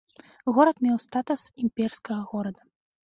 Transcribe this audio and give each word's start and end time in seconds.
Горад 0.57 0.77
меў 0.87 0.97
статус 1.07 1.41
імперскага 1.67 2.21
горада. 2.35 2.61